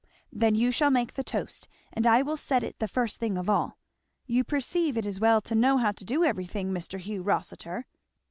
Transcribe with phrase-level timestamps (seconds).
[0.33, 3.47] then you shall make the toast, and I will set it the first thing of
[3.47, 3.77] all.
[4.25, 6.97] You perceive it is well to know how to do everything, Mr.
[6.97, 7.85] Hugh Rossitur."